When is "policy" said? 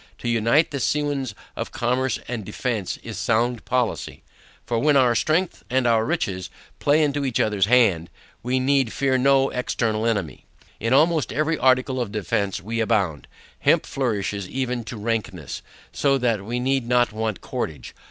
3.65-4.23